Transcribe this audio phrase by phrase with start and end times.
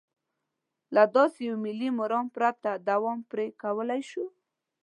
[0.95, 4.25] له داسې یوه ملي مرام پرته دوا پرې کولای شو.